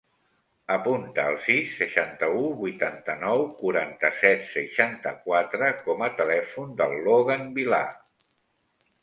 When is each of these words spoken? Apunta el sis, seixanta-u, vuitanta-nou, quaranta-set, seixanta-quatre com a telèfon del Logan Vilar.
Apunta 0.75 1.25
el 1.33 1.35
sis, 1.43 1.75
seixanta-u, 1.81 2.39
vuitanta-nou, 2.61 3.43
quaranta-set, 3.59 4.49
seixanta-quatre 4.55 5.69
com 5.85 6.03
a 6.07 6.09
telèfon 6.23 6.75
del 6.83 6.99
Logan 7.11 7.47
Vilar. 7.61 7.85